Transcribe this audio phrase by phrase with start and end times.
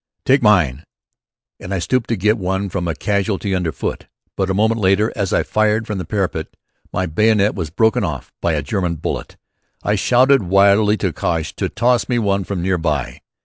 [0.25, 0.83] "Take mine."
[1.59, 4.07] And I stooped to get one from a casualty underfoot.
[4.35, 6.47] But a moment later, as I fired from the parapet,
[6.91, 9.37] my bayonet was broken off by a German bullet.
[9.83, 13.21] I shouted wildly to Cosh to toss me one from near by.